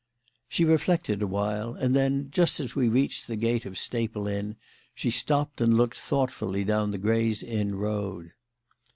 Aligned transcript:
She 0.49 0.65
reflected 0.65 1.21
awhile, 1.21 1.75
and 1.75 1.95
then, 1.95 2.31
just 2.31 2.59
as 2.59 2.73
we 2.73 2.89
reached 2.89 3.27
the 3.27 3.35
gate 3.35 3.67
of 3.67 3.77
Staple 3.77 4.27
Inn, 4.27 4.55
she 4.95 5.11
stopped 5.11 5.61
and 5.61 5.77
looked 5.77 5.99
thoughtfully 5.99 6.63
down 6.63 6.89
the 6.89 6.97
Gray's 6.97 7.43
Inn 7.43 7.75
Road. 7.75 8.31